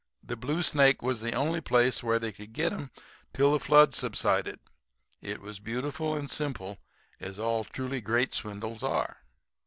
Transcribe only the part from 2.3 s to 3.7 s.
could get 'em till the